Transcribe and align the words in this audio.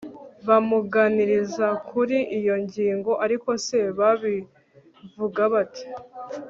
bamuganiriza 0.47 1.67
kuri 1.89 2.17
iyo 2.37 2.55
ngingo 2.63 3.11
ariko 3.25 3.49
se 3.65 3.79
babivuga 3.99 5.41
bate 5.53 5.85